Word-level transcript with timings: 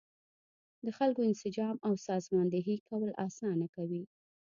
د 0.85 0.87
خلکو 0.97 1.21
انسجام 1.29 1.75
او 1.87 1.93
سازماندهي 2.07 2.75
کول 2.87 3.09
اسانه 3.27 3.67
کوي. 3.75 4.03